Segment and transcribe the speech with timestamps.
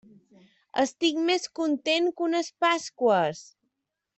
[0.83, 3.47] Estic més content que unes pasqües!